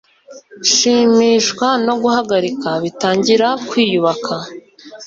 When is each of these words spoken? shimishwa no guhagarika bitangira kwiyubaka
shimishwa 0.73 1.67
no 1.85 1.93
guhagarika 2.01 2.69
bitangira 2.83 3.47
kwiyubaka 3.67 4.35